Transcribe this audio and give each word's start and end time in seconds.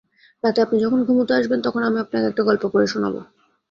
রাতে 0.43 0.59
আপনি 0.61 0.77
যখন 0.79 0.99
ঘুমুতে 1.07 1.33
আসবেন 1.35 1.59
তখন 1.63 1.81
আমি 1.83 1.97
আপনাকে 1.99 2.25
একটা 2.27 2.43
গল্প 2.49 2.63
পড়ে 2.73 2.87
শোনাব। 2.87 3.15